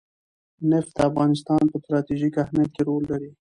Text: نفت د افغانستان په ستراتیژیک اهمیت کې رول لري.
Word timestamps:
نفت 0.69 0.91
د 0.97 0.99
افغانستان 1.09 1.61
په 1.71 1.75
ستراتیژیک 1.83 2.33
اهمیت 2.43 2.69
کې 2.75 2.81
رول 2.89 3.03
لري. 3.11 3.29